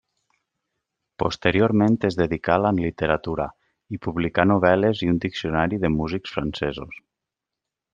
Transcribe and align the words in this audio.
Posteriorment 1.23 1.97
es 2.09 2.17
dedicà 2.21 2.55
a 2.57 2.63
la 2.67 2.73
literatura, 2.79 3.47
i 3.97 4.03
publicà 4.09 4.49
novel·les 4.55 5.07
i 5.09 5.15
un 5.15 5.23
Diccionari 5.29 5.85
de 5.87 5.97
músics 6.03 6.39
francesos. 6.39 7.01